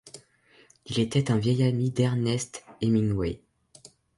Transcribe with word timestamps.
Il 0.87 0.97
était 0.97 1.29
un 1.29 1.37
vieil 1.37 1.61
ami 1.61 1.91
d’Ernest 1.91 2.65
Hemingway. 2.81 3.39